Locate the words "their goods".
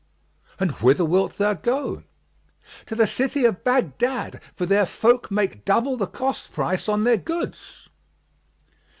7.03-7.87